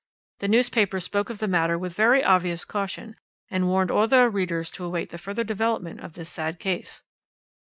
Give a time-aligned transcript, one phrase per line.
[0.39, 3.17] The newspapers spoke of the matter with very obvious caution,
[3.51, 7.03] and warned all their readers to await the further development of this sad case.